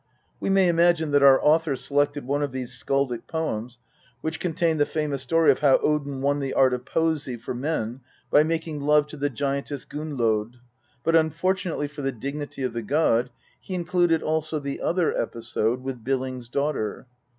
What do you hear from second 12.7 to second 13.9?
the god, he